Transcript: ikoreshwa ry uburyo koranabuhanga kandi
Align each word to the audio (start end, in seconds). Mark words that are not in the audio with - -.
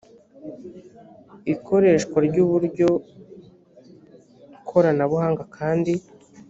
ikoreshwa 1.53 2.17
ry 2.27 2.37
uburyo 2.43 2.89
koranabuhanga 4.67 5.43
kandi 5.57 5.93